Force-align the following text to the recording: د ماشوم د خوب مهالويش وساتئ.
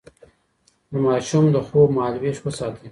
د 0.91 0.93
ماشوم 1.05 1.45
د 1.53 1.57
خوب 1.67 1.87
مهالويش 1.95 2.37
وساتئ. 2.41 2.79